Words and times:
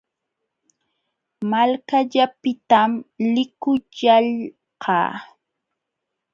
Malkallaapitam 1.49 2.91
likullalqaa. 3.33 5.11